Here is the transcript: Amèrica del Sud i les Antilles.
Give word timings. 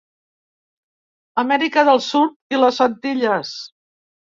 Amèrica 1.43 1.85
del 1.91 2.03
Sud 2.07 2.59
i 2.59 2.65
les 2.65 2.83
Antilles. 2.89 3.55